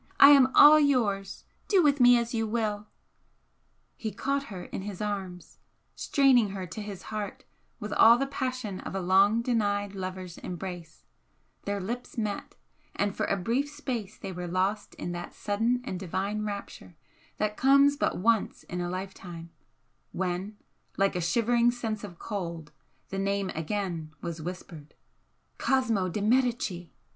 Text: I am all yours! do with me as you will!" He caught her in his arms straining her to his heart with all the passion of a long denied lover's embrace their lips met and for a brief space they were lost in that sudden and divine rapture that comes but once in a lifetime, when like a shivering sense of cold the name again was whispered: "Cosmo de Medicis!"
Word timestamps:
I 0.19 0.29
am 0.31 0.51
all 0.55 0.79
yours! 0.79 1.45
do 1.67 1.83
with 1.83 1.99
me 1.99 2.17
as 2.17 2.33
you 2.33 2.47
will!" 2.47 2.87
He 3.95 4.11
caught 4.11 4.45
her 4.45 4.63
in 4.63 4.81
his 4.81 4.99
arms 4.99 5.59
straining 5.93 6.49
her 6.49 6.65
to 6.65 6.81
his 6.81 7.03
heart 7.13 7.43
with 7.79 7.93
all 7.93 8.17
the 8.17 8.25
passion 8.25 8.79
of 8.79 8.95
a 8.95 8.99
long 8.99 9.43
denied 9.43 9.93
lover's 9.93 10.39
embrace 10.39 11.03
their 11.65 11.79
lips 11.79 12.17
met 12.17 12.55
and 12.95 13.15
for 13.15 13.27
a 13.27 13.37
brief 13.37 13.69
space 13.69 14.17
they 14.17 14.31
were 14.31 14.47
lost 14.47 14.95
in 14.95 15.11
that 15.11 15.35
sudden 15.35 15.81
and 15.83 15.99
divine 15.99 16.43
rapture 16.43 16.95
that 17.37 17.55
comes 17.55 17.95
but 17.95 18.17
once 18.17 18.63
in 18.63 18.81
a 18.81 18.89
lifetime, 18.89 19.51
when 20.13 20.57
like 20.97 21.15
a 21.15 21.21
shivering 21.21 21.69
sense 21.69 22.03
of 22.03 22.17
cold 22.17 22.71
the 23.09 23.19
name 23.19 23.49
again 23.53 24.09
was 24.19 24.41
whispered: 24.41 24.95
"Cosmo 25.59 26.09
de 26.09 26.23
Medicis!" 26.23 26.87